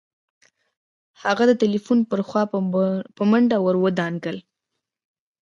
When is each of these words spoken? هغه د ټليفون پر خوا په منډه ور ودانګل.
هغه 1.23 1.43
د 1.47 1.51
ټليفون 1.61 1.99
پر 2.09 2.19
خوا 2.27 2.43
په 3.17 3.23
منډه 3.31 3.57
ور 3.61 3.75
ودانګل. 3.85 4.37